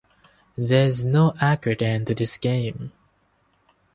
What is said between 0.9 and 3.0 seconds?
no accurate end to this game.